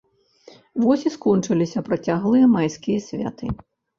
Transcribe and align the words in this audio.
Вось 0.83 1.03
і 1.09 1.11
скончыліся 1.15 1.83
працяглыя 1.89 2.45
майскія 2.55 2.99
святы. 3.11 3.53